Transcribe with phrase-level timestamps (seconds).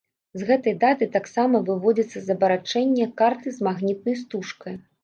[0.43, 4.87] З гэтай даты таксама выводзяцца з абарачэння карты з магнітнай стужкай.